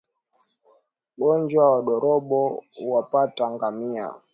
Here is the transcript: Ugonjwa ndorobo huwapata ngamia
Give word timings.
Ugonjwa 1.17 1.65
ndorobo 1.81 2.39
huwapata 2.75 3.43
ngamia 3.53 4.07